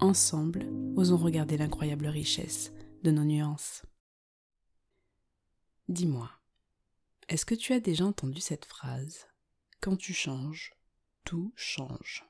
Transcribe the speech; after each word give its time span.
ensemble, 0.00 0.66
osons 0.96 1.16
regarder 1.16 1.56
l'incroyable 1.56 2.06
richesse 2.06 2.72
de 3.02 3.10
nos 3.10 3.24
nuances. 3.24 3.84
Dis-moi, 5.88 6.30
est-ce 7.28 7.46
que 7.46 7.54
tu 7.54 7.72
as 7.72 7.80
déjà 7.80 8.04
entendu 8.04 8.40
cette 8.40 8.64
phrase 8.64 9.26
Quand 9.80 9.96
tu 9.96 10.12
changes, 10.12 10.74
tout 11.24 11.52
change. 11.56 12.24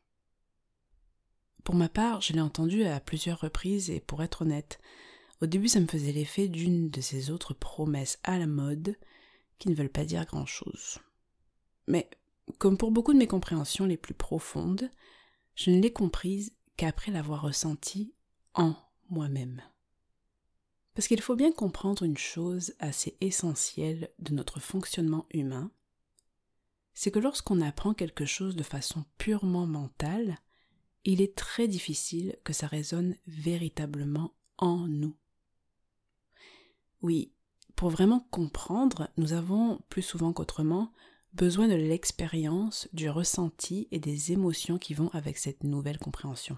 Pour 1.65 1.75
ma 1.75 1.89
part, 1.89 2.21
je 2.21 2.33
l'ai 2.33 2.41
entendue 2.41 2.85
à 2.85 3.01
plusieurs 3.01 3.41
reprises 3.41 3.91
et 3.91 4.01
pour 4.01 4.23
être 4.23 4.43
honnête, 4.43 4.81
au 5.41 5.47
début 5.47 5.69
ça 5.69 5.81
me 5.81 5.87
faisait 5.87 6.13
l'effet 6.13 6.49
d'une 6.49 6.91
de 6.91 7.01
ces 7.01 7.31
autres 7.31 7.55
promesses 7.55 8.19
à 8.23 8.39
la 8.39 8.47
mode 8.47 8.97
qui 9.59 9.69
ne 9.69 9.75
veulent 9.75 9.89
pas 9.89 10.05
dire 10.05 10.25
grand-chose. 10.25 10.99
Mais 11.87 12.09
comme 12.59 12.79
pour 12.79 12.91
beaucoup 12.91 13.13
de 13.13 13.19
mes 13.19 13.27
compréhensions 13.27 13.87
les 13.87 13.97
plus 13.97 14.15
profondes, 14.15 14.91
je 15.55 15.71
ne 15.71 15.81
l'ai 15.81 15.93
comprise 15.93 16.53
qu'après 16.79 17.11
l'avoir 17.11 17.43
ressentie 17.43 18.15
en 18.55 18.75
moi-même. 19.11 19.61
Parce 20.95 21.09
qu'il 21.09 21.21
faut 21.21 21.37
bien 21.37 21.53
comprendre 21.53 22.05
une 22.05 22.17
chose 22.17 22.75
assez 22.79 23.17
essentielle 23.21 24.09
de 24.21 24.33
notre 24.33 24.61
fonctionnement 24.61 25.27
humain, 25.33 25.71
c'est 26.95 27.11
que 27.11 27.19
lorsqu'on 27.19 27.61
apprend 27.61 27.95
quelque 27.95 28.25
chose 28.25 28.57
de 28.57 28.63
façon 28.63 29.05
purement 29.19 29.67
mentale, 29.67 30.39
il 31.05 31.21
est 31.21 31.37
très 31.37 31.69
difficile 31.69 32.37
que 32.45 32.53
ça 32.53 32.67
résonne 32.67 33.17
véritablement 33.27 34.35
en 34.57 34.87
nous. 34.87 35.17
Oui, 37.03 37.33
pour 37.77 37.91
vraiment 37.91 38.21
comprendre, 38.31 39.09
nous 39.17 39.33
avons, 39.33 39.81
plus 39.89 40.03
souvent 40.03 40.33
qu'autrement, 40.33 40.93
besoin 41.33 41.69
de 41.69 41.75
l'expérience, 41.75 42.89
du 42.93 43.11
ressenti 43.11 43.89
et 43.91 44.01
des 44.01 44.33
émotions 44.33 44.79
qui 44.79 44.95
vont 44.95 45.11
avec 45.11 45.39
cette 45.39 45.65
nouvelle 45.65 45.99
compréhension. 45.99 46.57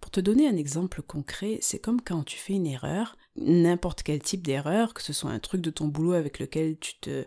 Pour 0.00 0.10
te 0.10 0.20
donner 0.20 0.48
un 0.48 0.56
exemple 0.56 1.02
concret, 1.02 1.58
c'est 1.60 1.78
comme 1.78 2.00
quand 2.00 2.24
tu 2.24 2.38
fais 2.38 2.54
une 2.54 2.66
erreur, 2.66 3.16
n'importe 3.36 4.02
quel 4.02 4.20
type 4.20 4.42
d'erreur, 4.42 4.94
que 4.94 5.02
ce 5.02 5.12
soit 5.12 5.30
un 5.30 5.38
truc 5.38 5.60
de 5.60 5.70
ton 5.70 5.88
boulot 5.88 6.12
avec 6.12 6.38
lequel 6.38 6.78
tu 6.78 6.98
te 6.98 7.26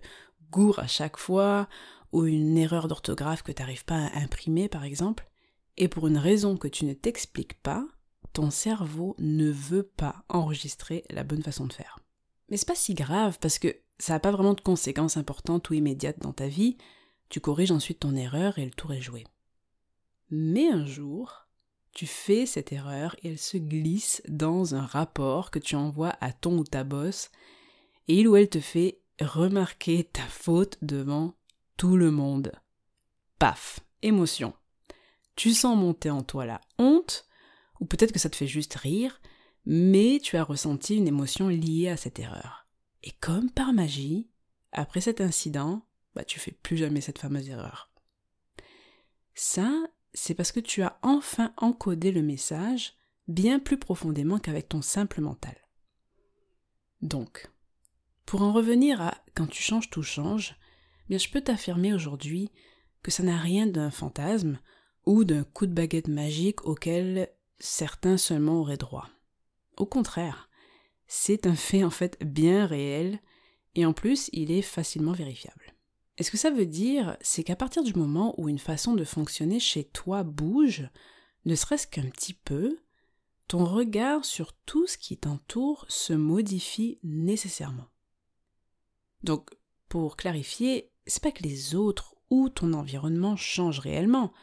gourres 0.51 0.79
à 0.79 0.87
chaque 0.87 1.17
fois, 1.17 1.67
ou 2.11 2.25
une 2.25 2.57
erreur 2.57 2.87
d'orthographe 2.87 3.43
que 3.43 3.51
tu 3.51 3.61
n'arrives 3.61 3.85
pas 3.85 4.07
à 4.07 4.19
imprimer 4.19 4.69
par 4.69 4.83
exemple, 4.83 5.29
et 5.77 5.87
pour 5.87 6.07
une 6.07 6.17
raison 6.17 6.57
que 6.57 6.67
tu 6.67 6.85
ne 6.85 6.93
t'expliques 6.93 7.61
pas, 7.61 7.85
ton 8.33 8.49
cerveau 8.49 9.15
ne 9.19 9.49
veut 9.49 9.83
pas 9.83 10.23
enregistrer 10.29 11.03
la 11.09 11.23
bonne 11.23 11.43
façon 11.43 11.65
de 11.65 11.73
faire. 11.73 11.99
Mais 12.49 12.57
c'est 12.57 12.67
pas 12.67 12.75
si 12.75 12.93
grave 12.93 13.37
parce 13.39 13.59
que 13.59 13.75
ça 13.99 14.13
n'a 14.13 14.19
pas 14.19 14.31
vraiment 14.31 14.53
de 14.53 14.61
conséquences 14.61 15.17
importantes 15.17 15.69
ou 15.69 15.73
immédiates 15.73 16.19
dans 16.19 16.33
ta 16.33 16.47
vie, 16.47 16.77
tu 17.29 17.39
corriges 17.39 17.71
ensuite 17.71 17.99
ton 17.99 18.15
erreur 18.15 18.59
et 18.59 18.65
le 18.65 18.71
tour 18.71 18.93
est 18.93 19.01
joué. 19.01 19.23
Mais 20.29 20.67
un 20.67 20.85
jour, 20.85 21.42
tu 21.93 22.07
fais 22.07 22.45
cette 22.45 22.71
erreur 22.71 23.15
et 23.21 23.29
elle 23.29 23.39
se 23.39 23.57
glisse 23.57 24.21
dans 24.27 24.75
un 24.75 24.85
rapport 24.85 25.51
que 25.51 25.59
tu 25.59 25.75
envoies 25.75 26.15
à 26.21 26.33
ton 26.33 26.57
ou 26.57 26.63
ta 26.63 26.83
boss 26.83 27.29
et 28.07 28.19
il 28.19 28.27
ou 28.27 28.35
elle 28.35 28.49
te 28.49 28.59
fait 28.59 28.99
remarquer 29.21 30.03
ta 30.03 30.23
faute 30.23 30.77
devant 30.81 31.35
tout 31.77 31.95
le 31.95 32.11
monde. 32.11 32.51
Paf, 33.39 33.79
émotion. 34.01 34.53
Tu 35.35 35.53
sens 35.53 35.77
monter 35.77 36.09
en 36.09 36.23
toi 36.23 36.45
la 36.45 36.61
honte, 36.77 37.27
ou 37.79 37.85
peut-être 37.85 38.11
que 38.11 38.19
ça 38.19 38.29
te 38.29 38.35
fait 38.35 38.47
juste 38.47 38.75
rire, 38.75 39.19
mais 39.65 40.19
tu 40.21 40.37
as 40.37 40.43
ressenti 40.43 40.95
une 40.95 41.07
émotion 41.07 41.47
liée 41.47 41.89
à 41.89 41.97
cette 41.97 42.19
erreur. 42.19 42.67
Et 43.03 43.11
comme 43.11 43.49
par 43.49 43.73
magie, 43.73 44.29
après 44.71 45.01
cet 45.01 45.21
incident, 45.21 45.85
bah 46.15 46.23
tu 46.23 46.39
fais 46.39 46.51
plus 46.51 46.77
jamais 46.77 47.01
cette 47.01 47.19
fameuse 47.19 47.49
erreur. 47.49 47.91
Ça, 49.33 49.71
c'est 50.13 50.35
parce 50.35 50.51
que 50.51 50.59
tu 50.59 50.81
as 50.81 50.99
enfin 51.01 51.53
encodé 51.57 52.11
le 52.11 52.21
message 52.21 52.93
bien 53.27 53.59
plus 53.59 53.77
profondément 53.77 54.39
qu'avec 54.39 54.69
ton 54.69 54.81
simple 54.81 55.21
mental. 55.21 55.55
Donc, 57.01 57.49
pour 58.25 58.41
en 58.41 58.53
revenir 58.53 59.01
à 59.01 59.15
quand 59.35 59.47
tu 59.47 59.61
changes, 59.61 59.89
tout 59.89 60.03
change, 60.03 60.55
bien 61.09 61.17
je 61.17 61.29
peux 61.29 61.41
t'affirmer 61.41 61.93
aujourd'hui 61.93 62.51
que 63.01 63.11
ça 63.11 63.23
n'a 63.23 63.37
rien 63.37 63.67
d'un 63.67 63.91
fantasme 63.91 64.59
ou 65.05 65.23
d'un 65.23 65.43
coup 65.43 65.65
de 65.65 65.73
baguette 65.73 66.07
magique 66.07 66.65
auquel 66.65 67.29
certains 67.59 68.17
seulement 68.17 68.61
auraient 68.61 68.77
droit. 68.77 69.09
Au 69.77 69.85
contraire, 69.85 70.49
c'est 71.07 71.45
un 71.45 71.55
fait 71.55 71.83
en 71.83 71.89
fait 71.89 72.17
bien 72.23 72.65
réel 72.65 73.19
et 73.75 73.85
en 73.85 73.93
plus 73.93 74.29
il 74.33 74.51
est 74.51 74.61
facilement 74.61 75.11
vérifiable. 75.11 75.72
Et 76.17 76.23
ce 76.23 76.31
que 76.31 76.37
ça 76.37 76.51
veut 76.51 76.65
dire, 76.65 77.17
c'est 77.21 77.43
qu'à 77.43 77.55
partir 77.55 77.83
du 77.83 77.93
moment 77.93 78.35
où 78.37 78.49
une 78.49 78.59
façon 78.59 78.93
de 78.93 79.03
fonctionner 79.03 79.59
chez 79.59 79.83
toi 79.85 80.23
bouge, 80.23 80.87
ne 81.45 81.55
serait-ce 81.55 81.87
qu'un 81.87 82.09
petit 82.09 82.33
peu, 82.33 82.77
ton 83.47 83.65
regard 83.65 84.23
sur 84.23 84.53
tout 84.53 84.85
ce 84.87 84.97
qui 84.97 85.17
t'entoure 85.17 85.85
se 85.89 86.13
modifie 86.13 86.99
nécessairement? 87.03 87.87
Donc, 89.23 89.49
pour 89.89 90.15
clarifier, 90.15 90.91
c'est 91.07 91.23
pas 91.23 91.31
que 91.31 91.43
les 91.43 91.75
autres 91.75 92.15
ou 92.29 92.49
ton 92.49 92.73
environnement 92.73 93.35
changent 93.35 93.79
réellement. 93.79 94.33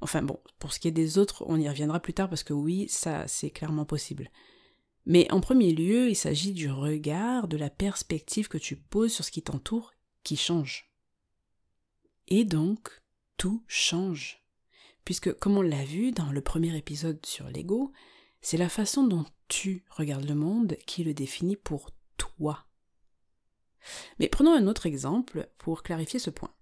Enfin 0.00 0.22
bon, 0.22 0.40
pour 0.58 0.72
ce 0.72 0.80
qui 0.80 0.88
est 0.88 0.92
des 0.92 1.18
autres, 1.18 1.44
on 1.46 1.58
y 1.58 1.68
reviendra 1.68 2.00
plus 2.00 2.14
tard 2.14 2.28
parce 2.28 2.44
que 2.44 2.52
oui, 2.52 2.88
ça 2.88 3.26
c'est 3.28 3.50
clairement 3.50 3.84
possible. 3.84 4.30
Mais 5.06 5.30
en 5.32 5.40
premier 5.40 5.72
lieu, 5.72 6.08
il 6.08 6.14
s'agit 6.14 6.52
du 6.52 6.70
regard, 6.70 7.48
de 7.48 7.56
la 7.56 7.70
perspective 7.70 8.48
que 8.48 8.58
tu 8.58 8.76
poses 8.76 9.12
sur 9.12 9.24
ce 9.24 9.30
qui 9.30 9.42
t'entoure 9.42 9.92
qui 10.22 10.36
change. 10.36 10.89
Et 12.30 12.44
donc, 12.44 13.02
tout 13.36 13.62
change. 13.66 14.44
Puisque, 15.04 15.32
comme 15.38 15.56
on 15.56 15.62
l'a 15.62 15.84
vu 15.84 16.12
dans 16.12 16.30
le 16.30 16.40
premier 16.40 16.76
épisode 16.76 17.24
sur 17.26 17.48
l'ego, 17.48 17.92
c'est 18.40 18.56
la 18.56 18.68
façon 18.68 19.06
dont 19.06 19.26
tu 19.48 19.84
regardes 19.90 20.28
le 20.28 20.34
monde 20.34 20.76
qui 20.86 21.04
le 21.04 21.14
définit 21.14 21.56
pour 21.56 21.90
toi. 22.16 22.66
Mais 24.18 24.28
prenons 24.28 24.52
un 24.54 24.66
autre 24.66 24.86
exemple 24.86 25.50
pour 25.58 25.82
clarifier 25.82 26.18
ce 26.18 26.30
point. 26.30 26.54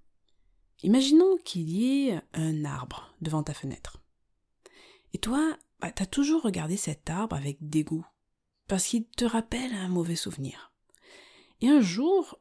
Imaginons 0.82 1.36
qu'il 1.44 1.68
y 1.68 2.08
ait 2.08 2.20
un 2.32 2.64
arbre 2.64 3.14
devant 3.20 3.42
ta 3.42 3.54
fenêtre. 3.54 4.00
Et 5.12 5.18
toi, 5.18 5.56
bah, 5.80 5.90
tu 5.90 6.02
as 6.02 6.06
toujours 6.06 6.42
regardé 6.42 6.76
cet 6.76 7.10
arbre 7.10 7.34
avec 7.36 7.58
dégoût, 7.60 8.06
parce 8.68 8.86
qu'il 8.86 9.06
te 9.08 9.24
rappelle 9.24 9.72
un 9.74 9.88
mauvais 9.88 10.16
souvenir. 10.16 10.72
Et 11.60 11.68
un 11.68 11.80
jour, 11.80 12.38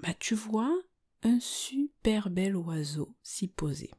bah, 0.00 0.14
tu 0.18 0.34
vois 0.34 0.76
un 1.22 1.40
super 1.40 2.30
bel 2.30 2.56
oiseau 2.56 3.14
s'y 3.22 3.48
poser. 3.48 3.90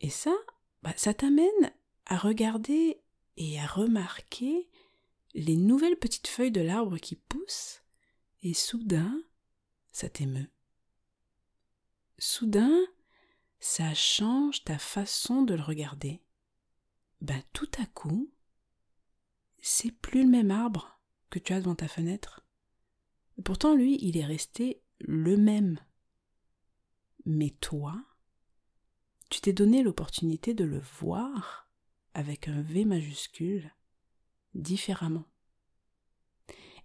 Et 0.00 0.10
ça, 0.10 0.34
bah, 0.82 0.92
ça 0.96 1.14
t'amène 1.14 1.72
à 2.06 2.18
regarder 2.18 3.00
et 3.36 3.58
à 3.58 3.66
remarquer 3.66 4.68
les 5.34 5.56
nouvelles 5.56 5.98
petites 5.98 6.28
feuilles 6.28 6.52
de 6.52 6.60
l'arbre 6.60 6.98
qui 6.98 7.16
poussent, 7.16 7.82
et 8.42 8.54
soudain, 8.54 9.22
ça 9.90 10.08
t'émeut. 10.08 10.50
Soudain, 12.18 12.78
ça 13.58 13.94
change 13.94 14.62
ta 14.64 14.78
façon 14.78 15.42
de 15.42 15.54
le 15.54 15.62
regarder. 15.62 16.22
Ben 17.20 17.42
tout 17.52 17.70
à 17.78 17.86
coup, 17.86 18.30
c'est 19.62 19.90
plus 19.90 20.24
le 20.24 20.28
même 20.28 20.50
arbre 20.50 21.00
que 21.30 21.38
tu 21.38 21.54
as 21.54 21.60
devant 21.60 21.74
ta 21.74 21.88
fenêtre. 21.88 22.44
Pourtant, 23.44 23.74
lui, 23.74 23.98
il 24.02 24.16
est 24.18 24.26
resté 24.26 24.83
le 25.06 25.36
même. 25.36 25.78
Mais 27.26 27.50
toi, 27.60 28.02
tu 29.30 29.40
t'es 29.40 29.52
donné 29.52 29.82
l'opportunité 29.82 30.54
de 30.54 30.64
le 30.64 30.78
voir 30.78 31.68
avec 32.14 32.48
un 32.48 32.62
V 32.62 32.84
majuscule 32.84 33.72
différemment. 34.54 35.26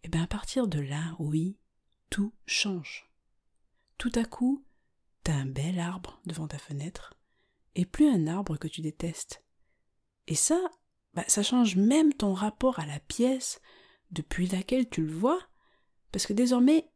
Et 0.04 0.10
bien 0.10 0.24
à 0.24 0.28
partir 0.28 0.68
de 0.68 0.80
là, 0.80 1.16
oui, 1.20 1.58
tout 2.10 2.34
change. 2.46 3.12
Tout 3.98 4.12
à 4.16 4.24
coup, 4.24 4.66
t'as 5.24 5.34
un 5.36 5.46
bel 5.46 5.80
arbre 5.80 6.22
devant 6.26 6.48
ta 6.48 6.58
fenêtre, 6.58 7.14
et 7.76 7.86
plus 7.86 8.10
un 8.10 8.28
arbre 8.28 8.58
que 8.58 8.68
tu 8.68 8.82
détestes. 8.82 9.44
Et 10.28 10.36
ça, 10.36 10.60
bah, 11.14 11.26
ça 11.28 11.44
change 11.44 11.76
même 11.76 12.14
ton 12.14 12.34
rapport 12.34 12.80
à 12.80 12.86
la 12.86 13.00
pièce 13.00 13.62
depuis 14.12 14.48
laquelle 14.48 14.90
tu 14.90 15.06
le 15.06 15.14
vois, 15.14 15.40
parce 16.12 16.26
que 16.26 16.34
désormais, 16.34 16.90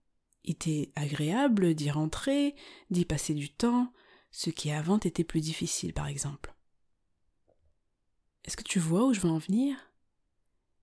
t'est 0.52 0.92
agréable 0.96 1.74
d'y 1.74 1.90
rentrer, 1.90 2.56
d'y 2.90 3.06
passer 3.06 3.34
du 3.34 3.50
temps, 3.50 3.92
ce 4.32 4.50
qui 4.50 4.72
avant 4.72 5.00
était 5.00 5.24
plus 5.24 5.42
difficile 5.42 5.94
par 5.94 6.08
exemple. 6.08 6.54
Est-ce 8.44 8.58
que 8.58 8.64
tu 8.64 8.80
vois 8.80 9.06
où 9.06 9.14
je 9.14 9.22
veux 9.22 9.30
en 9.30 9.38
venir? 9.38 9.78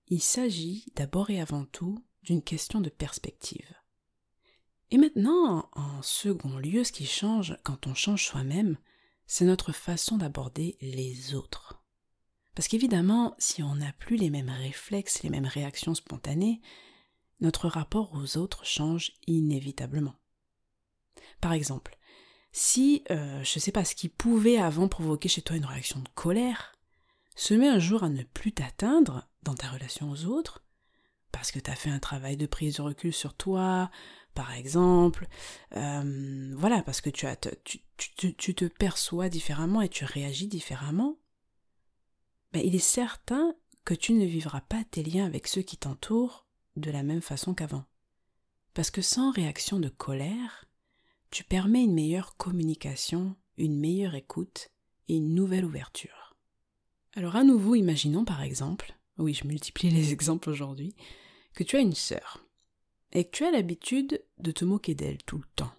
Il 0.07 0.21
s'agit 0.21 0.85
d'abord 0.95 1.29
et 1.29 1.39
avant 1.39 1.65
tout 1.65 2.03
d'une 2.23 2.41
question 2.41 2.81
de 2.81 2.89
perspective. 2.89 3.75
Et 4.89 4.97
maintenant, 4.97 5.69
en 5.73 6.01
second 6.01 6.57
lieu, 6.57 6.83
ce 6.83 6.91
qui 6.91 7.05
change 7.05 7.57
quand 7.63 7.87
on 7.87 7.93
change 7.93 8.25
soi-même, 8.25 8.77
c'est 9.25 9.45
notre 9.45 9.71
façon 9.71 10.17
d'aborder 10.17 10.77
les 10.81 11.33
autres. 11.33 11.81
Parce 12.55 12.67
qu'évidemment, 12.67 13.33
si 13.37 13.63
on 13.63 13.75
n'a 13.75 13.93
plus 13.93 14.17
les 14.17 14.29
mêmes 14.29 14.49
réflexes, 14.49 15.23
les 15.23 15.29
mêmes 15.29 15.45
réactions 15.45 15.95
spontanées, 15.95 16.61
notre 17.41 17.67
rapport 17.67 18.13
aux 18.13 18.37
autres 18.37 18.65
change 18.65 19.13
inévitablement. 19.27 20.15
Par 21.41 21.53
exemple, 21.53 21.97
si, 22.51 23.03
euh, 23.11 23.43
je 23.43 23.57
ne 23.57 23.61
sais 23.61 23.71
pas, 23.71 23.85
ce 23.85 23.95
qui 23.95 24.09
pouvait 24.09 24.57
avant 24.57 24.87
provoquer 24.87 25.29
chez 25.29 25.41
toi 25.41 25.55
une 25.55 25.65
réaction 25.65 25.99
de 25.99 26.09
colère, 26.15 26.77
se 27.35 27.53
met 27.53 27.67
un 27.67 27.79
jour 27.79 28.03
à 28.03 28.09
ne 28.09 28.23
plus 28.23 28.51
t'atteindre 28.51 29.27
dans 29.43 29.55
ta 29.55 29.69
relation 29.69 30.11
aux 30.11 30.25
autres, 30.25 30.63
parce 31.31 31.51
que 31.51 31.59
tu 31.59 31.71
as 31.71 31.75
fait 31.75 31.89
un 31.89 31.99
travail 31.99 32.37
de 32.37 32.45
prise 32.45 32.75
de 32.75 32.81
recul 32.81 33.13
sur 33.13 33.33
toi, 33.33 33.89
par 34.33 34.53
exemple, 34.53 35.27
euh, 35.75 36.53
voilà, 36.57 36.83
parce 36.83 37.01
que 37.01 37.09
tu, 37.09 37.25
as, 37.25 37.35
te 37.35 38.65
perçois 38.65 39.29
différemment 39.29 39.81
et 39.81 39.89
tu 39.89 40.05
réagis 40.05 40.47
différemment, 40.47 41.17
ben, 42.53 42.61
il 42.63 42.75
est 42.75 42.79
certain 42.79 43.55
que 43.85 43.93
tu 43.93 44.13
ne 44.13 44.25
vivras 44.25 44.61
pas 44.61 44.83
tes 44.83 45.03
liens 45.03 45.25
avec 45.25 45.47
ceux 45.47 45.61
qui 45.61 45.77
t'entourent 45.77 46.45
de 46.75 46.91
la 46.91 47.03
même 47.03 47.21
façon 47.21 47.53
qu'avant. 47.53 47.85
Parce 48.73 48.91
que 48.91 49.01
sans 49.01 49.31
réaction 49.31 49.79
de 49.79 49.89
colère, 49.89 50.65
tu 51.29 51.43
permets 51.43 51.83
une 51.83 51.93
meilleure 51.93 52.35
communication, 52.37 53.35
une 53.57 53.77
meilleure 53.77 54.15
écoute 54.15 54.69
et 55.07 55.17
une 55.17 55.33
nouvelle 55.33 55.65
ouverture. 55.65 56.35
Alors 57.15 57.35
à 57.35 57.43
nouveau, 57.43 57.75
imaginons 57.75 58.25
par 58.25 58.41
exemple, 58.41 58.97
oui 59.17 59.33
je 59.33 59.47
multiplie 59.47 59.89
les 59.89 60.11
exemples 60.13 60.49
aujourd'hui, 60.49 60.95
que 61.53 61.63
tu 61.63 61.75
as 61.75 61.81
une 61.81 61.95
sœur 61.95 62.45
et 63.11 63.25
que 63.25 63.31
tu 63.31 63.45
as 63.45 63.51
l'habitude 63.51 64.23
de 64.37 64.51
te 64.51 64.63
moquer 64.63 64.95
d'elle 64.95 65.21
tout 65.23 65.37
le 65.37 65.47
temps. 65.55 65.73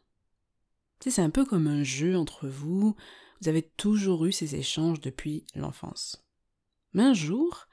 Tu 1.01 1.11
sais, 1.11 1.17
c'est 1.17 1.23
un 1.23 1.31
peu 1.31 1.45
comme 1.45 1.67
un 1.67 1.83
jeu 1.83 2.17
entre 2.17 2.47
vous, 2.47 2.95
vous 3.41 3.49
avez 3.49 3.63
toujours 3.63 4.27
eu 4.27 4.33
ces 4.33 4.55
échanges 4.55 5.01
depuis 5.01 5.47
l'enfance. 5.55 6.25
Mais 6.93 7.03
un 7.03 7.15
jour, 7.15 7.67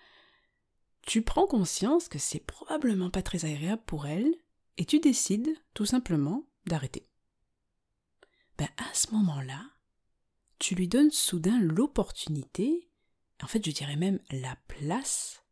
tu 1.10 1.24
prends 1.24 1.48
conscience 1.48 2.08
que 2.08 2.20
c'est 2.20 2.40
probablement 2.40 3.10
pas 3.10 3.24
très 3.24 3.44
agréable 3.44 3.82
pour 3.88 4.06
elle 4.06 4.32
et 4.78 4.86
tu 4.86 5.00
décides 5.00 5.52
tout 5.74 5.88
simplement 5.88 6.46
d'arrêter. 6.68 7.10
Ben 8.60 8.68
à 8.78 8.94
ce 8.94 9.10
moment-là, 9.16 9.72
tu 10.60 10.76
lui 10.76 10.88
donnes 10.88 11.10
soudain 11.10 11.60
l'opportunité, 11.62 12.92
en 13.42 13.48
fait 13.48 13.66
je 13.66 13.72
dirais 13.72 13.96
même 13.96 14.20
la 14.30 14.56
place, 14.68 15.44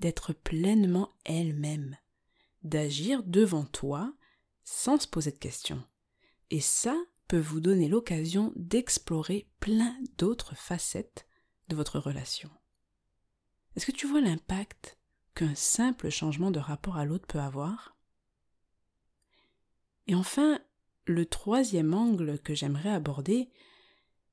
d'être 0.00 0.34
pleinement 0.34 1.14
elle-même, 1.24 1.96
d'agir 2.62 3.22
devant 3.22 3.64
toi 3.64 4.14
sans 4.64 5.00
se 5.00 5.08
poser 5.08 5.32
de 5.32 5.38
questions. 5.38 5.82
Et 6.50 6.60
ça 6.60 6.94
peut 7.26 7.40
vous 7.40 7.60
donner 7.60 7.88
l'occasion 7.88 8.52
d'explorer 8.54 9.48
plein 9.60 9.96
d'autres 10.18 10.54
facettes 10.54 11.26
de 11.68 11.74
votre 11.74 12.00
relation. 12.00 12.50
Est-ce 13.76 13.86
que 13.86 13.92
tu 13.92 14.06
vois 14.06 14.20
l'impact 14.20 14.98
qu'un 15.36 15.54
simple 15.54 16.10
changement 16.10 16.50
de 16.50 16.58
rapport 16.58 16.96
à 16.96 17.04
l'autre 17.04 17.26
peut 17.26 17.38
avoir 17.38 17.94
Et 20.08 20.14
enfin, 20.14 20.58
le 21.04 21.26
troisième 21.26 21.94
angle 21.94 22.38
que 22.40 22.54
j'aimerais 22.54 22.90
aborder, 22.90 23.50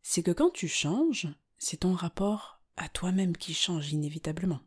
c'est 0.02 0.24
que 0.24 0.32
quand 0.32 0.50
tu 0.50 0.68
changes, 0.68 1.28
c'est 1.58 1.82
ton 1.82 1.94
rapport 1.94 2.62
à 2.78 2.90
toi-même 2.90 3.36
qui 3.36 3.54
change 3.54 3.92
inévitablement. 3.92 4.62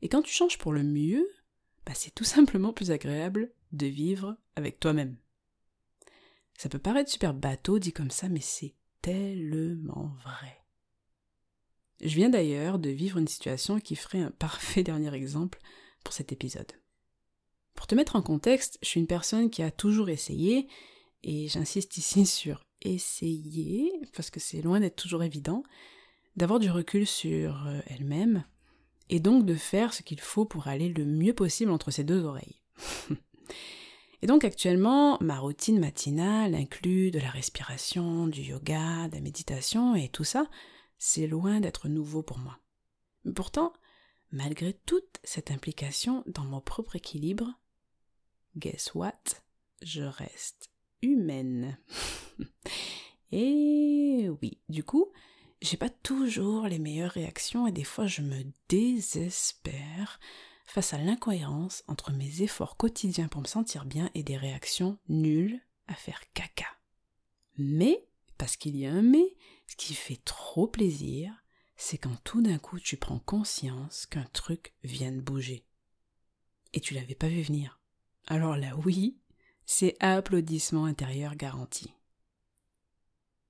Et 0.00 0.08
quand 0.08 0.22
tu 0.22 0.32
changes 0.32 0.56
pour 0.56 0.72
le 0.72 0.84
mieux, 0.84 1.28
bah 1.84 1.92
c'est 1.94 2.14
tout 2.14 2.24
simplement 2.24 2.72
plus 2.72 2.90
agréable 2.90 3.52
de 3.72 3.86
vivre 3.86 4.36
avec 4.56 4.78
toi-même. 4.78 5.16
Ça 6.56 6.68
peut 6.68 6.78
paraître 6.78 7.10
super 7.10 7.34
bateau 7.34 7.78
dit 7.78 7.92
comme 7.92 8.10
ça, 8.10 8.28
mais 8.28 8.40
c'est 8.40 8.74
tellement 9.02 10.14
vrai. 10.22 10.57
Je 12.00 12.14
viens 12.14 12.28
d'ailleurs 12.28 12.78
de 12.78 12.90
vivre 12.90 13.18
une 13.18 13.28
situation 13.28 13.80
qui 13.80 13.96
ferait 13.96 14.20
un 14.20 14.30
parfait 14.30 14.82
dernier 14.84 15.12
exemple 15.14 15.58
pour 16.04 16.14
cet 16.14 16.32
épisode. 16.32 16.72
Pour 17.74 17.86
te 17.86 17.94
mettre 17.94 18.16
en 18.16 18.22
contexte, 18.22 18.78
je 18.82 18.88
suis 18.88 19.00
une 19.00 19.06
personne 19.06 19.50
qui 19.50 19.62
a 19.62 19.70
toujours 19.70 20.08
essayé, 20.08 20.68
et 21.22 21.48
j'insiste 21.48 21.96
ici 21.96 22.26
sur 22.26 22.64
essayer, 22.82 23.92
parce 24.14 24.30
que 24.30 24.40
c'est 24.40 24.62
loin 24.62 24.80
d'être 24.80 24.96
toujours 24.96 25.22
évident, 25.22 25.62
d'avoir 26.36 26.60
du 26.60 26.70
recul 26.70 27.06
sur 27.06 27.66
euh, 27.66 27.80
elle-même, 27.86 28.44
et 29.10 29.20
donc 29.20 29.44
de 29.44 29.54
faire 29.54 29.94
ce 29.94 30.02
qu'il 30.02 30.20
faut 30.20 30.44
pour 30.44 30.68
aller 30.68 30.88
le 30.88 31.04
mieux 31.04 31.32
possible 31.32 31.72
entre 31.72 31.90
ses 31.90 32.04
deux 32.04 32.24
oreilles. 32.24 32.62
et 34.22 34.26
donc 34.26 34.44
actuellement, 34.44 35.18
ma 35.20 35.38
routine 35.38 35.80
matinale 35.80 36.54
inclut 36.54 37.10
de 37.10 37.18
la 37.18 37.30
respiration, 37.30 38.28
du 38.28 38.42
yoga, 38.42 39.08
de 39.08 39.14
la 39.14 39.20
méditation, 39.20 39.96
et 39.96 40.08
tout 40.08 40.24
ça, 40.24 40.46
c'est 40.98 41.26
loin 41.26 41.60
d'être 41.60 41.88
nouveau 41.88 42.22
pour 42.22 42.38
moi. 42.38 42.58
Pourtant, 43.34 43.72
malgré 44.30 44.72
toute 44.72 45.18
cette 45.24 45.50
implication 45.50 46.24
dans 46.26 46.44
mon 46.44 46.60
propre 46.60 46.96
équilibre, 46.96 47.58
guess 48.56 48.94
what? 48.94 49.12
Je 49.82 50.02
reste 50.02 50.70
humaine. 51.02 51.78
et 53.32 54.28
oui, 54.42 54.58
du 54.68 54.82
coup, 54.82 55.12
j'ai 55.62 55.76
pas 55.76 55.90
toujours 55.90 56.66
les 56.66 56.78
meilleures 56.78 57.12
réactions 57.12 57.66
et 57.66 57.72
des 57.72 57.84
fois 57.84 58.06
je 58.06 58.22
me 58.22 58.44
désespère 58.68 60.20
face 60.66 60.92
à 60.92 60.98
l'incohérence 60.98 61.82
entre 61.88 62.12
mes 62.12 62.42
efforts 62.42 62.76
quotidiens 62.76 63.28
pour 63.28 63.40
me 63.40 63.46
sentir 63.46 63.84
bien 63.84 64.10
et 64.14 64.22
des 64.22 64.36
réactions 64.36 64.98
nulles 65.08 65.60
à 65.86 65.94
faire 65.94 66.20
caca. 66.34 66.66
Mais, 67.56 68.06
parce 68.36 68.56
qu'il 68.56 68.76
y 68.76 68.86
a 68.86 68.92
un 68.92 69.02
mais, 69.02 69.34
ce 69.68 69.76
qui 69.76 69.94
fait 69.94 70.20
trop 70.24 70.66
plaisir, 70.66 71.32
c'est 71.76 71.98
quand 71.98 72.16
tout 72.24 72.42
d'un 72.42 72.58
coup 72.58 72.80
tu 72.80 72.96
prends 72.96 73.20
conscience 73.20 74.06
qu'un 74.06 74.24
truc 74.32 74.74
vient 74.82 75.12
de 75.12 75.20
bouger. 75.20 75.64
Et 76.72 76.80
tu 76.80 76.94
l'avais 76.94 77.14
pas 77.14 77.28
vu 77.28 77.42
venir. 77.42 77.78
Alors 78.26 78.56
là, 78.56 78.76
oui, 78.84 79.18
c'est 79.64 79.96
applaudissement 80.00 80.86
intérieur 80.86 81.36
garanti. 81.36 81.92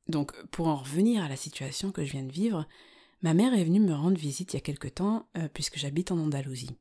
Donc, 0.09 0.33
pour 0.47 0.69
en 0.69 0.77
revenir 0.77 1.23
à 1.23 1.29
la 1.29 1.37
situation 1.37 1.93
que 1.93 2.05
je 2.05 2.13
viens 2.13 2.25
de 2.25 2.33
vivre, 2.33 2.67
ma 3.23 3.35
mère 3.35 3.55
est 3.55 3.65
venue 3.65 3.81
me 3.81 3.95
rendre 3.95 4.19
visite 4.19 4.53
il 4.53 4.57
y 4.57 4.59
a 4.59 4.63
quelque 4.63 4.89
temps, 4.89 5.29
euh, 5.37 5.49
puisque 5.49 5.79
j'habite 5.79 6.11
en 6.11 6.19
Andalousie. 6.19 6.77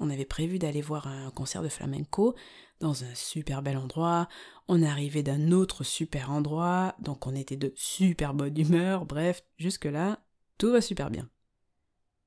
On 0.00 0.10
avait 0.10 0.24
prévu 0.24 0.58
d'aller 0.58 0.80
voir 0.80 1.06
un 1.06 1.30
concert 1.30 1.62
de 1.62 1.68
flamenco 1.68 2.34
dans 2.80 3.04
un 3.04 3.14
super 3.14 3.62
bel 3.62 3.76
endroit. 3.76 4.28
On 4.66 4.82
arrivait 4.82 5.22
d'un 5.22 5.52
autre 5.52 5.84
super 5.84 6.30
endroit, 6.30 6.96
donc 7.00 7.26
on 7.26 7.34
était 7.34 7.56
de 7.56 7.72
super 7.76 8.32
bonne 8.32 8.58
humeur. 8.58 9.04
Bref, 9.04 9.44
jusque-là, 9.58 10.18
tout 10.56 10.72
va 10.72 10.80
super 10.80 11.10
bien. 11.10 11.28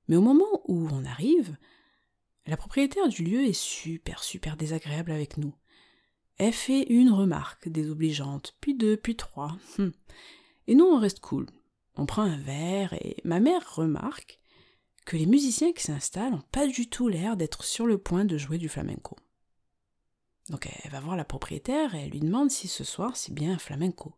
Mais 0.08 0.16
au 0.16 0.22
moment 0.22 0.62
où 0.68 0.88
on 0.92 1.04
arrive, 1.04 1.58
la 2.46 2.58
propriétaire 2.58 3.08
du 3.08 3.24
lieu 3.24 3.44
est 3.44 3.54
super 3.54 4.24
super 4.24 4.56
désagréable 4.56 5.12
avec 5.12 5.38
nous. 5.38 5.56
Elle 6.38 6.54
fait 6.54 6.84
une 6.90 7.12
remarque 7.12 7.70
désobligeante, 7.70 8.56
puis 8.62 8.76
deux, 8.76 8.98
puis 8.98 9.16
trois. 9.16 9.58
Hum. 9.80 9.92
Et 10.68 10.76
nous, 10.76 10.86
on 10.86 11.00
reste 11.00 11.20
cool. 11.20 11.48
On 11.96 12.06
prend 12.06 12.24
un 12.24 12.38
verre 12.38 12.94
et 12.94 13.18
ma 13.24 13.40
mère 13.40 13.76
remarque 13.76 14.40
que 15.06 15.18
les 15.18 15.26
musiciens 15.26 15.74
qui 15.74 15.84
s'installent 15.84 16.32
n'ont 16.32 16.44
pas 16.52 16.68
du 16.68 16.90
tout 16.90 17.08
l'air 17.08 17.38
d'être 17.38 17.64
sur 17.64 17.86
le 17.86 17.98
point 17.98 18.26
de 18.26 18.38
jouer 18.38 18.58
du 18.58 18.70
flamenco. 18.70 19.18
Donc 20.50 20.68
elle 20.84 20.92
va 20.92 21.00
voir 21.00 21.16
la 21.16 21.26
propriétaire 21.26 21.96
et 21.96 22.04
elle 22.04 22.12
lui 22.12 22.20
demande 22.20 22.52
si 22.52 22.68
ce 22.68 22.84
soir 22.84 23.16
c'est 23.16 23.34
bien 23.34 23.54
un 23.54 23.60
flamenco. 23.60 24.14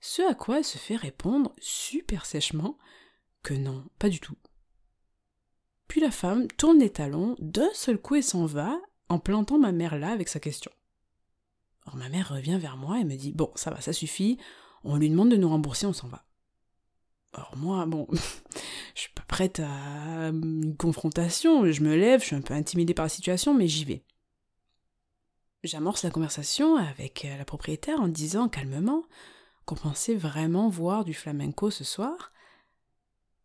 Ce 0.00 0.22
à 0.22 0.34
quoi 0.34 0.58
elle 0.58 0.64
se 0.64 0.78
fait 0.78 0.96
répondre 0.96 1.54
super 1.58 2.26
sèchement 2.26 2.78
que 3.42 3.54
non, 3.54 3.84
pas 3.98 4.08
du 4.08 4.20
tout. 4.20 4.36
Puis 5.88 6.00
la 6.00 6.10
femme 6.10 6.46
tourne 6.48 6.78
les 6.78 6.90
talons 6.90 7.34
d'un 7.38 7.70
seul 7.72 7.98
coup 7.98 8.16
et 8.16 8.22
s'en 8.22 8.46
va 8.46 8.78
en 9.08 9.18
plantant 9.18 9.58
ma 9.58 9.72
mère 9.72 9.98
là 9.98 10.10
avec 10.10 10.28
sa 10.28 10.40
question. 10.40 10.70
Alors 11.86 11.96
ma 11.96 12.10
mère 12.10 12.28
revient 12.28 12.58
vers 12.60 12.76
moi 12.76 13.00
et 13.00 13.04
me 13.04 13.16
dit 13.16 13.32
Bon, 13.32 13.50
ça 13.54 13.70
va, 13.70 13.80
ça 13.80 13.94
suffit, 13.94 14.38
on 14.84 14.96
lui 14.96 15.08
demande 15.08 15.30
de 15.30 15.36
nous 15.36 15.48
rembourser, 15.48 15.86
on 15.86 15.94
s'en 15.94 16.08
va. 16.08 16.26
Alors 17.32 17.56
moi, 17.56 17.86
bon, 17.86 18.06
prête 19.28 19.60
à 19.60 20.30
une 20.30 20.76
confrontation, 20.76 21.70
je 21.70 21.82
me 21.82 21.96
lève, 21.96 22.20
je 22.20 22.26
suis 22.26 22.36
un 22.36 22.40
peu 22.40 22.54
intimidée 22.54 22.94
par 22.94 23.04
la 23.04 23.10
situation, 23.10 23.54
mais 23.54 23.68
j'y 23.68 23.84
vais. 23.84 24.04
J'amorce 25.64 26.02
la 26.04 26.10
conversation 26.10 26.76
avec 26.76 27.26
la 27.36 27.44
propriétaire 27.44 28.00
en 28.00 28.08
disant 28.08 28.48
calmement 28.48 29.04
qu'on 29.64 29.74
pensait 29.74 30.14
vraiment 30.14 30.68
voir 30.68 31.04
du 31.04 31.14
flamenco 31.14 31.70
ce 31.70 31.84
soir. 31.84 32.32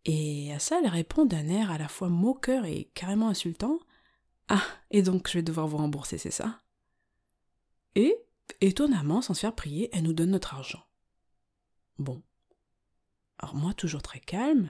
Et 0.05 0.53
à 0.53 0.59
ça, 0.59 0.79
elle 0.81 0.89
répond 0.89 1.25
d'un 1.25 1.47
air 1.47 1.71
à 1.71 1.77
la 1.77 1.87
fois 1.87 2.09
moqueur 2.09 2.65
et 2.65 2.89
carrément 2.93 3.29
insultant. 3.29 3.79
Ah, 4.47 4.63
et 4.91 5.01
donc 5.01 5.27
je 5.27 5.37
vais 5.37 5.43
devoir 5.43 5.67
vous 5.67 5.77
rembourser, 5.77 6.17
c'est 6.17 6.31
ça? 6.31 6.59
Et 7.95 8.15
Étonnamment, 8.61 9.21
sans 9.21 9.33
se 9.33 9.41
faire 9.41 9.55
prier, 9.55 9.89
elle 9.91 10.03
nous 10.03 10.13
donne 10.13 10.31
notre 10.31 10.53
argent. 10.53 10.83
Bon. 11.97 12.21
Alors 13.39 13.55
moi, 13.55 13.73
toujours 13.73 14.01
très 14.01 14.19
calme, 14.19 14.69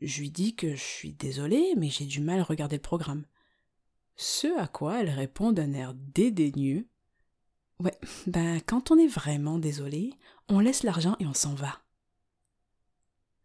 Je 0.00 0.20
lui 0.20 0.30
dis 0.30 0.54
que 0.54 0.74
je 0.74 0.82
suis 0.82 1.12
désolée, 1.12 1.74
mais 1.76 1.88
j'ai 1.88 2.06
du 2.06 2.20
mal 2.20 2.40
à 2.40 2.44
regarder 2.44 2.76
le 2.76 2.82
programme. 2.82 3.24
Ce 4.16 4.58
à 4.58 4.66
quoi 4.66 5.00
elle 5.00 5.10
répond 5.10 5.52
d'un 5.52 5.72
air 5.72 5.94
dédaigneux. 5.94 6.88
Ouais, 7.80 7.98
ben 8.26 8.60
quand 8.60 8.90
on 8.90 8.98
est 8.98 9.08
vraiment 9.08 9.58
désolé, 9.58 10.12
on 10.48 10.60
laisse 10.60 10.82
l'argent 10.82 11.16
et 11.20 11.26
on 11.26 11.34
s'en 11.34 11.54
va. 11.54 11.80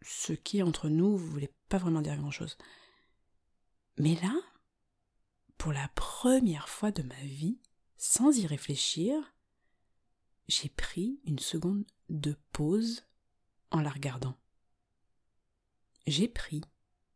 Ce 0.02 0.34
qui, 0.34 0.64
entre 0.64 0.90
nous, 0.90 1.18
voulait 1.18 1.54
pas 1.68 1.78
vraiment 1.78 2.02
dire 2.02 2.18
grand 2.18 2.32
chose. 2.32 2.58
Mais 3.98 4.16
là, 4.16 4.34
pour 5.58 5.74
la 5.74 5.90
première 5.90 6.70
fois 6.70 6.92
de 6.92 7.04
ma 7.04 7.22
vie, 7.22 7.60
sans 7.98 8.38
y 8.38 8.48
réfléchir, 8.48 9.36
j'ai 10.48 10.70
pris 10.70 11.20
une 11.26 11.40
seconde 11.40 11.84
de 12.08 12.36
pause 12.54 13.04
en 13.72 13.82
la 13.82 13.90
regardant. 13.90 14.36
J'ai 16.10 16.28
pris 16.28 16.64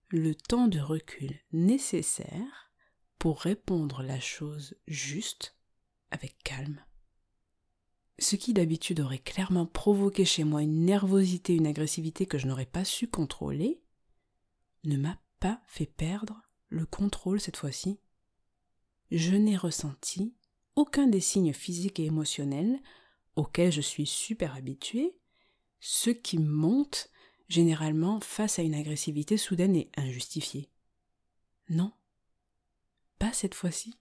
le 0.09 0.35
temps 0.35 0.67
de 0.67 0.79
recul 0.79 1.39
nécessaire 1.51 2.71
pour 3.17 3.39
répondre 3.39 4.03
la 4.03 4.19
chose 4.19 4.75
juste 4.85 5.57
avec 6.11 6.37
calme. 6.43 6.79
Ce 8.19 8.35
qui 8.35 8.53
d'habitude 8.53 8.99
aurait 8.99 9.17
clairement 9.17 9.65
provoqué 9.65 10.25
chez 10.25 10.43
moi 10.43 10.61
une 10.61 10.85
nervosité, 10.85 11.55
une 11.55 11.65
agressivité 11.65 12.27
que 12.27 12.37
je 12.37 12.45
n'aurais 12.45 12.67
pas 12.67 12.85
su 12.85 13.07
contrôler, 13.07 13.81
ne 14.83 14.97
m'a 14.97 15.19
pas 15.39 15.59
fait 15.65 15.87
perdre 15.87 16.43
le 16.69 16.85
contrôle 16.85 17.41
cette 17.41 17.57
fois-ci. 17.57 17.97
Je 19.09 19.35
n'ai 19.35 19.57
ressenti 19.57 20.35
aucun 20.75 21.07
des 21.07 21.19
signes 21.19 21.53
physiques 21.53 21.99
et 21.99 22.05
émotionnels 22.05 22.79
auxquels 23.35 23.71
je 23.71 23.81
suis 23.81 24.05
super 24.05 24.53
habituée, 24.53 25.17
ce 25.79 26.11
qui 26.11 26.37
monte 26.37 27.09
généralement 27.49 28.19
face 28.19 28.59
à 28.59 28.63
une 28.63 28.75
agressivité 28.75 29.37
soudaine 29.37 29.75
et 29.75 29.89
injustifiée. 29.95 30.69
Non, 31.69 31.91
pas 33.19 33.33
cette 33.33 33.55
fois-ci. 33.55 33.97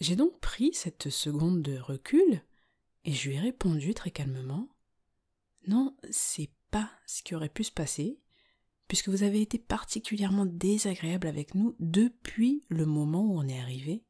J'ai 0.00 0.16
donc 0.16 0.38
pris 0.40 0.72
cette 0.74 1.10
seconde 1.10 1.62
de 1.62 1.76
recul 1.78 2.42
et 3.04 3.12
je 3.12 3.28
lui 3.28 3.36
ai 3.36 3.40
répondu 3.40 3.94
très 3.94 4.10
calmement 4.10 4.68
Non, 5.66 5.96
c'est 6.10 6.50
pas 6.70 6.90
ce 7.06 7.22
qui 7.22 7.34
aurait 7.34 7.48
pu 7.48 7.64
se 7.64 7.72
passer, 7.72 8.20
puisque 8.86 9.08
vous 9.08 9.22
avez 9.22 9.40
été 9.40 9.58
particulièrement 9.58 10.46
désagréable 10.46 11.26
avec 11.26 11.54
nous 11.54 11.74
depuis 11.80 12.64
le 12.68 12.86
moment 12.86 13.22
où 13.22 13.38
on 13.38 13.48
est 13.48 13.60
arrivé. 13.60 14.04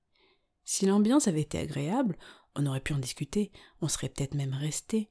Si 0.64 0.85
l'ambiance 0.85 1.28
avait 1.28 1.40
été 1.40 1.58
agréable, 1.58 2.18
on 2.54 2.66
aurait 2.66 2.80
pu 2.80 2.92
en 2.92 2.99
discuter, 2.99 3.50
on 3.80 3.88
serait 3.88 4.08
peut-être 4.08 4.35
même 4.35 4.54
resté, 4.54 5.08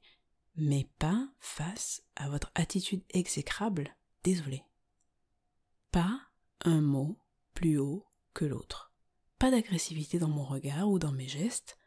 mais 0.58 0.88
pas 0.98 1.28
face 1.38 2.02
à 2.16 2.28
votre 2.28 2.50
attitude 2.54 3.02
exécrable. 3.10 3.96
Désolé. 4.24 4.64
Pas 5.90 6.20
un 6.62 6.80
mot 6.80 7.18
plus 7.54 7.78
haut 7.78 8.06
que 8.34 8.44
l'autre. 8.44 8.92
Pas 9.38 9.50
d'agressivité 9.50 10.18
dans 10.18 10.28
mon 10.28 10.44
regard 10.44 10.88
ou 10.88 10.98
dans 10.98 11.12
mes 11.12 11.28
gestes. 11.28 11.78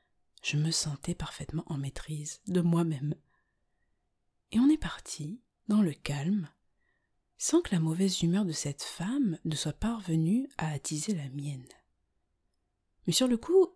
Je 0.42 0.58
me 0.58 0.72
sentais 0.72 1.16
parfaitement 1.16 1.64
en 1.68 1.78
maîtrise 1.78 2.42
de 2.48 2.62
moi-même. 2.62 3.14
Et 4.52 4.60
on 4.60 4.70
est 4.70 4.78
parti, 4.78 5.42
dans 5.68 5.82
le 5.82 5.94
calme, 5.94 6.50
sans 7.38 7.62
que 7.62 7.74
la 7.74 7.80
mauvaise 7.80 8.22
humeur 8.22 8.46
de 8.46 8.52
cette 8.52 8.84
femme 8.84 9.38
ne 9.46 9.56
soit 9.56 9.74
parvenue 9.74 10.50
à 10.58 10.72
attiser 10.72 11.14
la 11.14 11.30
mienne. 11.30 11.68
Mais 13.06 13.14
sur 13.14 13.28
le 13.28 13.38
coup, 13.38 13.68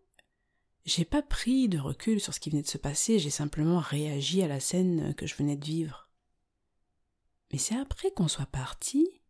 j'ai 0.85 1.05
pas 1.05 1.23
pris 1.23 1.67
de 1.67 1.79
recul 1.79 2.21
sur 2.21 2.33
ce 2.33 2.39
qui 2.39 2.51
venait 2.51 2.61
de 2.61 2.67
se 2.67 2.77
passer, 2.77 3.17
j'ai 3.19 3.31
simplement 3.31 3.79
réagi 3.79 4.43
à 4.43 4.47
la 4.47 4.59
scène 4.59 5.15
que 5.15 5.25
je 5.25 5.35
venais 5.35 5.57
de 5.57 5.65
vivre. 5.65 6.09
Mais 7.51 7.57
c'est 7.57 7.75
après 7.75 8.11
qu'on 8.11 8.27
soit 8.27 8.45
parti 8.45 9.21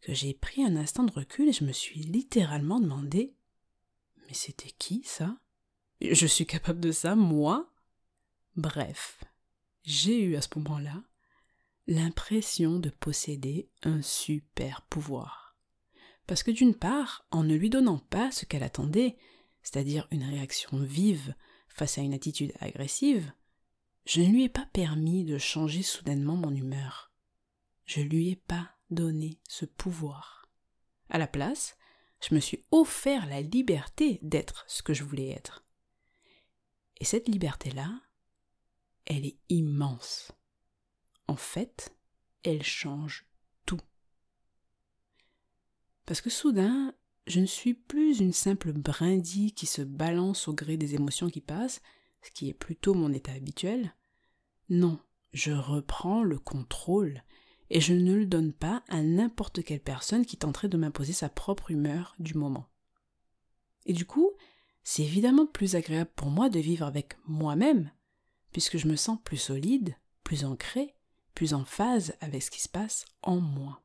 que 0.00 0.14
j'ai 0.14 0.34
pris 0.34 0.64
un 0.64 0.76
instant 0.76 1.02
de 1.02 1.12
recul 1.12 1.48
et 1.48 1.52
je 1.52 1.64
me 1.64 1.72
suis 1.72 2.00
littéralement 2.00 2.80
demandé 2.80 3.34
Mais 4.28 4.34
c'était 4.34 4.70
qui 4.70 5.02
ça? 5.04 5.38
Je 6.00 6.26
suis 6.26 6.46
capable 6.46 6.80
de 6.80 6.92
ça, 6.92 7.14
moi? 7.14 7.70
Bref, 8.56 9.24
j'ai 9.82 10.22
eu 10.22 10.36
à 10.36 10.42
ce 10.42 10.48
moment-là 10.56 11.02
l'impression 11.86 12.78
de 12.78 12.88
posséder 12.88 13.68
un 13.82 14.00
super 14.00 14.82
pouvoir. 14.82 15.56
Parce 16.26 16.42
que 16.42 16.50
d'une 16.50 16.74
part, 16.74 17.26
en 17.30 17.42
ne 17.42 17.56
lui 17.56 17.68
donnant 17.68 17.98
pas 17.98 18.30
ce 18.30 18.44
qu'elle 18.44 18.62
attendait, 18.62 19.16
c'est-à-dire 19.62 20.06
une 20.10 20.24
réaction 20.24 20.78
vive 20.78 21.34
face 21.68 21.98
à 21.98 22.02
une 22.02 22.14
attitude 22.14 22.52
agressive, 22.60 23.32
je 24.06 24.20
ne 24.22 24.28
lui 24.28 24.44
ai 24.44 24.48
pas 24.48 24.66
permis 24.72 25.24
de 25.24 25.38
changer 25.38 25.82
soudainement 25.82 26.36
mon 26.36 26.54
humeur. 26.54 27.12
Je 27.84 28.00
lui 28.00 28.30
ai 28.30 28.36
pas 28.36 28.70
donné 28.90 29.40
ce 29.48 29.64
pouvoir. 29.64 30.48
À 31.08 31.18
la 31.18 31.26
place, 31.26 31.76
je 32.20 32.34
me 32.34 32.40
suis 32.40 32.64
offert 32.70 33.26
la 33.26 33.40
liberté 33.40 34.18
d'être 34.22 34.64
ce 34.68 34.82
que 34.82 34.94
je 34.94 35.04
voulais 35.04 35.28
être. 35.28 35.64
Et 36.98 37.04
cette 37.04 37.28
liberté-là, 37.28 38.00
elle 39.06 39.24
est 39.24 39.38
immense. 39.48 40.32
En 41.26 41.36
fait, 41.36 41.94
elle 42.42 42.62
change 42.62 43.26
tout. 43.66 43.80
Parce 46.04 46.20
que 46.20 46.30
soudain, 46.30 46.94
je 47.30 47.40
ne 47.40 47.46
suis 47.46 47.74
plus 47.74 48.20
une 48.20 48.32
simple 48.32 48.72
brindille 48.72 49.52
qui 49.52 49.66
se 49.66 49.82
balance 49.82 50.48
au 50.48 50.52
gré 50.52 50.76
des 50.76 50.94
émotions 50.94 51.30
qui 51.30 51.40
passent, 51.40 51.80
ce 52.22 52.30
qui 52.30 52.48
est 52.48 52.54
plutôt 52.54 52.92
mon 52.92 53.12
état 53.12 53.32
habituel. 53.32 53.94
Non, 54.68 54.98
je 55.32 55.52
reprends 55.52 56.22
le 56.22 56.38
contrôle, 56.38 57.22
et 57.70 57.80
je 57.80 57.94
ne 57.94 58.14
le 58.14 58.26
donne 58.26 58.52
pas 58.52 58.82
à 58.88 59.02
n'importe 59.02 59.62
quelle 59.62 59.80
personne 59.80 60.26
qui 60.26 60.36
tenterait 60.36 60.68
de 60.68 60.76
m'imposer 60.76 61.12
sa 61.12 61.28
propre 61.28 61.70
humeur 61.70 62.16
du 62.18 62.34
moment. 62.34 62.66
Et 63.86 63.92
du 63.92 64.04
coup, 64.04 64.32
c'est 64.82 65.02
évidemment 65.02 65.46
plus 65.46 65.76
agréable 65.76 66.10
pour 66.16 66.30
moi 66.30 66.48
de 66.48 66.58
vivre 66.58 66.84
avec 66.84 67.16
moi-même, 67.26 67.92
puisque 68.50 68.76
je 68.76 68.88
me 68.88 68.96
sens 68.96 69.18
plus 69.22 69.36
solide, 69.36 69.94
plus 70.24 70.44
ancré, 70.44 70.96
plus 71.34 71.54
en 71.54 71.64
phase 71.64 72.14
avec 72.20 72.42
ce 72.42 72.50
qui 72.50 72.60
se 72.60 72.68
passe 72.68 73.04
en 73.22 73.40
moi. 73.40 73.82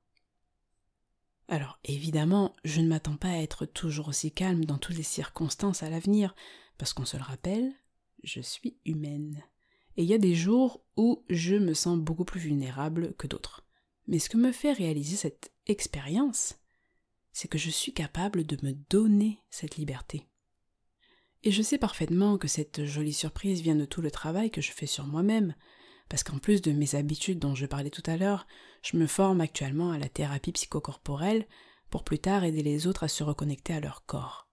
Alors 1.47 1.79
évidemment, 1.83 2.55
je 2.63 2.81
ne 2.81 2.87
m'attends 2.87 3.17
pas 3.17 3.29
à 3.29 3.41
être 3.41 3.65
toujours 3.65 4.07
aussi 4.07 4.31
calme 4.31 4.65
dans 4.65 4.77
toutes 4.77 4.97
les 4.97 5.03
circonstances 5.03 5.83
à 5.83 5.89
l'avenir, 5.89 6.35
parce 6.77 6.93
qu'on 6.93 7.05
se 7.05 7.17
le 7.17 7.23
rappelle, 7.23 7.71
je 8.23 8.41
suis 8.41 8.77
humaine. 8.85 9.43
Et 9.97 10.03
il 10.03 10.09
y 10.09 10.13
a 10.13 10.19
des 10.19 10.35
jours 10.35 10.83
où 10.97 11.23
je 11.29 11.55
me 11.55 11.73
sens 11.73 11.97
beaucoup 11.97 12.25
plus 12.25 12.39
vulnérable 12.39 13.13
que 13.17 13.27
d'autres. 13.27 13.65
Mais 14.07 14.19
ce 14.19 14.29
que 14.29 14.37
me 14.37 14.51
fait 14.51 14.73
réaliser 14.73 15.15
cette 15.15 15.51
expérience, 15.67 16.55
c'est 17.31 17.47
que 17.47 17.57
je 17.57 17.69
suis 17.69 17.93
capable 17.93 18.45
de 18.45 18.57
me 18.65 18.73
donner 18.89 19.39
cette 19.49 19.77
liberté. 19.77 20.27
Et 21.43 21.51
je 21.51 21.61
sais 21.61 21.77
parfaitement 21.77 22.37
que 22.37 22.47
cette 22.47 22.85
jolie 22.85 23.13
surprise 23.13 23.61
vient 23.61 23.75
de 23.75 23.85
tout 23.85 24.01
le 24.01 24.11
travail 24.11 24.51
que 24.51 24.61
je 24.61 24.71
fais 24.71 24.87
sur 24.87 25.05
moi-même, 25.05 25.55
parce 26.09 26.23
qu'en 26.23 26.37
plus 26.37 26.61
de 26.61 26.71
mes 26.71 26.95
habitudes 26.95 27.39
dont 27.39 27.55
je 27.55 27.65
parlais 27.65 27.89
tout 27.89 28.03
à 28.05 28.17
l'heure, 28.17 28.47
je 28.83 28.97
me 28.97 29.07
forme 29.07 29.41
actuellement 29.41 29.91
à 29.91 29.97
la 29.97 30.09
thérapie 30.09 30.51
psychocorporelle 30.51 31.47
pour 31.89 32.03
plus 32.03 32.19
tard 32.19 32.43
aider 32.43 32.63
les 32.63 32.87
autres 32.87 33.03
à 33.03 33.07
se 33.07 33.23
reconnecter 33.23 33.73
à 33.73 33.79
leur 33.79 34.05
corps. 34.05 34.47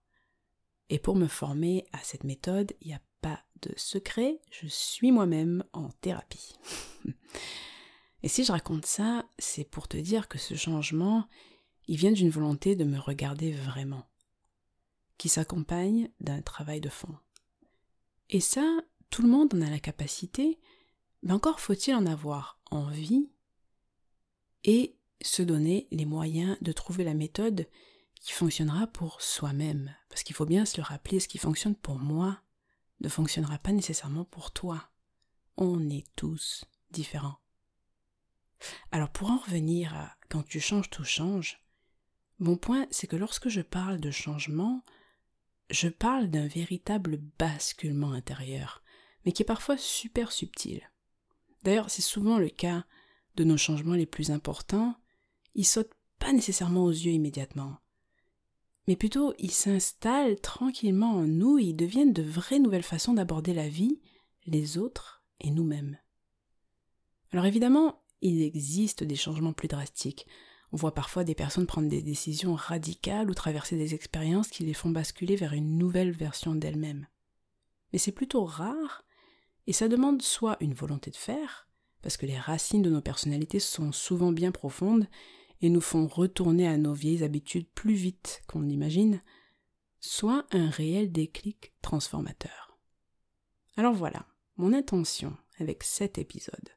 Et 0.89 0.99
pour 0.99 1.15
me 1.15 1.27
former 1.27 1.85
à 1.91 1.99
cette 1.99 2.23
méthode, 2.23 2.73
il 2.81 2.87
n'y 2.87 2.93
a 2.93 3.01
pas 3.21 3.43
de 3.61 3.73
secret, 3.77 4.41
je 4.51 4.67
suis 4.67 5.11
moi-même 5.11 5.63
en 5.73 5.89
thérapie. 6.01 6.55
Et 8.23 8.29
si 8.29 8.45
je 8.45 8.51
raconte 8.51 8.85
ça, 8.85 9.25
c'est 9.37 9.65
pour 9.65 9.87
te 9.87 9.97
dire 9.97 10.27
que 10.27 10.37
ce 10.37 10.55
changement, 10.55 11.27
il 11.87 11.97
vient 11.97 12.11
d'une 12.11 12.29
volonté 12.29 12.75
de 12.75 12.85
me 12.85 12.97
regarder 12.97 13.51
vraiment, 13.51 14.05
qui 15.17 15.29
s'accompagne 15.29 16.09
d'un 16.21 16.41
travail 16.41 16.79
de 16.79 16.89
fond. 16.89 17.15
Et 18.29 18.39
ça, 18.39 18.65
tout 19.09 19.21
le 19.21 19.27
monde 19.27 19.53
en 19.53 19.61
a 19.61 19.69
la 19.69 19.79
capacité, 19.79 20.59
mais 21.23 21.33
encore 21.33 21.59
faut-il 21.59 21.95
en 21.95 22.05
avoir 22.05 22.59
envie 22.69 23.29
et 24.63 24.97
se 25.21 25.41
donner 25.41 25.87
les 25.91 26.05
moyens 26.05 26.57
de 26.61 26.71
trouver 26.71 27.03
la 27.03 27.13
méthode 27.13 27.67
qui 28.15 28.33
fonctionnera 28.33 28.87
pour 28.87 29.21
soi-même. 29.21 29.93
Parce 30.09 30.23
qu'il 30.23 30.35
faut 30.35 30.45
bien 30.45 30.65
se 30.65 30.77
le 30.77 30.83
rappeler, 30.83 31.19
ce 31.19 31.27
qui 31.27 31.37
fonctionne 31.37 31.75
pour 31.75 31.97
moi 31.97 32.41
ne 33.01 33.09
fonctionnera 33.09 33.57
pas 33.57 33.71
nécessairement 33.71 34.25
pour 34.25 34.51
toi. 34.51 34.89
On 35.57 35.89
est 35.89 36.07
tous 36.15 36.65
différents. 36.91 37.39
Alors 38.91 39.09
pour 39.09 39.29
en 39.29 39.37
revenir 39.37 39.93
à 39.93 40.15
quand 40.29 40.43
tu 40.43 40.59
changes, 40.59 40.89
tout 40.89 41.03
change, 41.03 41.61
mon 42.39 42.57
point 42.57 42.87
c'est 42.91 43.07
que 43.07 43.15
lorsque 43.15 43.49
je 43.49 43.61
parle 43.61 43.99
de 43.99 44.11
changement, 44.11 44.83
je 45.69 45.89
parle 45.89 46.27
d'un 46.27 46.47
véritable 46.47 47.17
basculement 47.39 48.11
intérieur, 48.11 48.83
mais 49.25 49.31
qui 49.31 49.43
est 49.43 49.45
parfois 49.45 49.77
super 49.77 50.31
subtil. 50.31 50.89
D'ailleurs, 51.63 51.89
c'est 51.89 52.01
souvent 52.01 52.37
le 52.37 52.49
cas 52.49 52.85
de 53.35 53.43
nos 53.43 53.57
changements 53.57 53.95
les 53.95 54.05
plus 54.05 54.31
importants. 54.31 54.95
Ils 55.55 55.65
sautent 55.65 55.93
pas 56.19 56.33
nécessairement 56.33 56.83
aux 56.83 56.91
yeux 56.91 57.11
immédiatement. 57.11 57.77
Mais 58.87 58.95
plutôt, 58.95 59.33
ils 59.39 59.51
s'installent 59.51 60.39
tranquillement 60.39 61.11
en 61.11 61.27
nous 61.27 61.57
et 61.57 61.63
ils 61.63 61.75
deviennent 61.75 62.13
de 62.13 62.23
vraies 62.23 62.59
nouvelles 62.59 62.83
façons 62.83 63.13
d'aborder 63.13 63.53
la 63.53 63.69
vie, 63.69 64.01
les 64.45 64.77
autres 64.77 65.23
et 65.39 65.51
nous-mêmes. 65.51 65.97
Alors 67.31 67.45
évidemment, 67.45 68.03
il 68.21 68.41
existe 68.41 69.03
des 69.03 69.15
changements 69.15 69.53
plus 69.53 69.67
drastiques. 69.67 70.27
On 70.71 70.77
voit 70.77 70.93
parfois 70.93 71.23
des 71.23 71.35
personnes 71.35 71.67
prendre 71.67 71.87
des 71.87 72.01
décisions 72.01 72.55
radicales 72.55 73.29
ou 73.29 73.33
traverser 73.33 73.77
des 73.77 73.93
expériences 73.93 74.49
qui 74.49 74.63
les 74.63 74.73
font 74.73 74.89
basculer 74.89 75.35
vers 75.35 75.53
une 75.53 75.77
nouvelle 75.77 76.11
version 76.11 76.55
d'elles-mêmes. 76.55 77.07
Mais 77.91 77.99
c'est 77.99 78.11
plutôt 78.11 78.43
rare, 78.43 79.02
et 79.67 79.73
ça 79.73 79.87
demande 79.87 80.21
soit 80.21 80.57
une 80.59 80.73
volonté 80.73 81.11
de 81.11 81.15
faire, 81.15 81.67
parce 82.01 82.17
que 82.17 82.25
les 82.25 82.37
racines 82.37 82.81
de 82.81 82.89
nos 82.89 83.01
personnalités 83.01 83.59
sont 83.59 83.91
souvent 83.91 84.31
bien 84.31 84.51
profondes 84.51 85.07
et 85.61 85.69
nous 85.69 85.81
font 85.81 86.07
retourner 86.07 86.67
à 86.67 86.77
nos 86.77 86.93
vieilles 86.93 87.23
habitudes 87.23 87.69
plus 87.73 87.93
vite 87.93 88.41
qu'on 88.47 88.61
l'imagine, 88.61 89.21
soit 89.99 90.45
un 90.51 90.69
réel 90.69 91.11
déclic 91.11 91.73
transformateur. 91.81 92.77
Alors 93.77 93.93
voilà, 93.93 94.25
mon 94.57 94.73
intention 94.73 95.35
avec 95.59 95.83
cet 95.83 96.17
épisode 96.17 96.69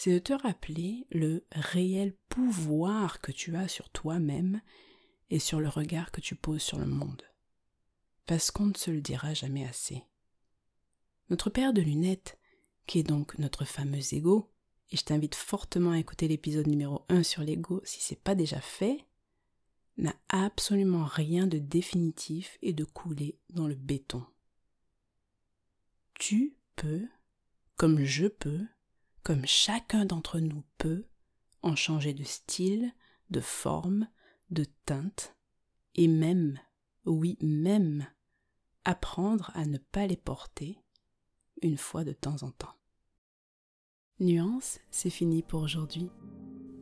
c'est 0.00 0.14
de 0.14 0.18
te 0.18 0.32
rappeler 0.32 1.06
le 1.10 1.44
réel 1.52 2.16
pouvoir 2.30 3.20
que 3.20 3.32
tu 3.32 3.54
as 3.54 3.68
sur 3.68 3.90
toi-même 3.90 4.62
et 5.28 5.38
sur 5.38 5.60
le 5.60 5.68
regard 5.68 6.10
que 6.10 6.22
tu 6.22 6.36
poses 6.36 6.62
sur 6.62 6.78
le 6.78 6.86
monde. 6.86 7.22
Parce 8.24 8.50
qu'on 8.50 8.64
ne 8.64 8.74
se 8.74 8.90
le 8.90 9.02
dira 9.02 9.34
jamais 9.34 9.66
assez. 9.66 10.02
Notre 11.30 11.48
paire 11.48 11.72
de 11.72 11.80
lunettes, 11.80 12.38
qui 12.86 12.98
est 12.98 13.04
donc 13.04 13.38
notre 13.38 13.64
fameux 13.64 14.12
ego, 14.12 14.50
et 14.90 14.96
je 14.96 15.04
t'invite 15.04 15.36
fortement 15.36 15.92
à 15.92 15.98
écouter 15.98 16.26
l'épisode 16.26 16.66
numéro 16.66 17.04
1 17.08 17.22
sur 17.22 17.42
l'ego 17.42 17.80
si 17.84 18.00
c'est 18.00 18.20
pas 18.20 18.34
déjà 18.34 18.60
fait, 18.60 19.06
n'a 19.96 20.14
absolument 20.28 21.04
rien 21.04 21.46
de 21.46 21.58
définitif 21.58 22.58
et 22.62 22.72
de 22.72 22.84
coulé 22.84 23.38
dans 23.50 23.68
le 23.68 23.76
béton. 23.76 24.26
Tu 26.14 26.56
peux, 26.74 27.06
comme 27.76 28.02
je 28.02 28.26
peux, 28.26 28.66
comme 29.22 29.46
chacun 29.46 30.06
d'entre 30.06 30.40
nous 30.40 30.64
peut, 30.78 31.06
en 31.62 31.76
changer 31.76 32.12
de 32.12 32.24
style, 32.24 32.92
de 33.30 33.40
forme, 33.40 34.08
de 34.50 34.64
teinte, 34.84 35.36
et 35.94 36.08
même, 36.08 36.58
oui 37.04 37.38
même, 37.40 38.06
apprendre 38.84 39.52
à 39.54 39.64
ne 39.66 39.78
pas 39.78 40.06
les 40.06 40.16
porter 40.16 40.79
une 41.62 41.78
fois 41.78 42.04
de 42.04 42.12
temps 42.12 42.42
en 42.42 42.50
temps. 42.50 42.74
Nuance, 44.20 44.80
c'est 44.90 45.10
fini 45.10 45.42
pour 45.42 45.62
aujourd'hui. 45.62 46.10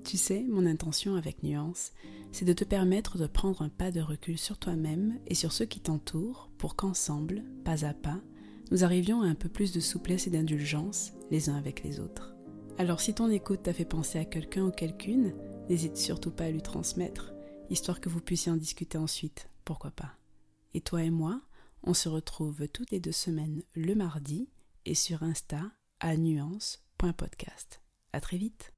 Tu 0.04 0.16
sais, 0.16 0.44
mon 0.48 0.66
intention 0.66 1.14
avec 1.14 1.42
Nuance, 1.42 1.92
c'est 2.32 2.44
de 2.44 2.52
te 2.52 2.64
permettre 2.64 3.18
de 3.18 3.26
prendre 3.26 3.62
un 3.62 3.68
pas 3.68 3.90
de 3.90 4.00
recul 4.00 4.38
sur 4.38 4.58
toi-même 4.58 5.18
et 5.26 5.34
sur 5.34 5.52
ceux 5.52 5.66
qui 5.66 5.80
t'entourent 5.80 6.50
pour 6.58 6.76
qu'ensemble, 6.76 7.44
pas 7.64 7.84
à 7.84 7.94
pas, 7.94 8.20
nous 8.70 8.84
arrivions 8.84 9.22
à 9.22 9.26
un 9.26 9.34
peu 9.34 9.48
plus 9.48 9.72
de 9.72 9.80
souplesse 9.80 10.26
et 10.26 10.30
d'indulgence 10.30 11.12
les 11.30 11.48
uns 11.48 11.56
avec 11.56 11.82
les 11.84 12.00
autres. 12.00 12.34
Alors 12.76 13.00
si 13.00 13.14
ton 13.14 13.30
écoute 13.30 13.62
t'a 13.62 13.72
fait 13.72 13.84
penser 13.84 14.18
à 14.18 14.24
quelqu'un 14.24 14.64
ou 14.64 14.70
quelqu'une, 14.70 15.34
n'hésite 15.68 15.96
surtout 15.96 16.30
pas 16.30 16.44
à 16.44 16.50
lui 16.50 16.62
transmettre, 16.62 17.32
histoire 17.70 18.00
que 18.00 18.08
vous 18.08 18.20
puissiez 18.20 18.52
en 18.52 18.56
discuter 18.56 18.98
ensuite, 18.98 19.48
pourquoi 19.64 19.90
pas. 19.90 20.16
Et 20.74 20.80
toi 20.80 21.02
et 21.02 21.10
moi, 21.10 21.40
on 21.82 21.94
se 21.94 22.08
retrouve 22.08 22.68
toutes 22.68 22.90
les 22.90 23.00
deux 23.00 23.12
semaines 23.12 23.62
le 23.74 23.94
mardi 23.94 24.48
et 24.88 24.94
sur 24.94 25.22
Insta 25.22 25.60
à 26.00 26.16
nuance.podcast. 26.16 27.82
À 28.14 28.22
très 28.22 28.38
vite 28.38 28.72